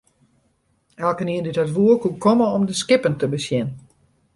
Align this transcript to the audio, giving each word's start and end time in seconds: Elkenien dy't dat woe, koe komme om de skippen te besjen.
Elkenien 1.07 1.45
dy't 1.45 1.59
dat 1.61 1.73
woe, 1.75 1.95
koe 2.01 2.15
komme 2.25 2.45
om 2.57 2.63
de 2.69 2.75
skippen 2.81 3.15
te 3.19 3.27
besjen. 3.33 3.67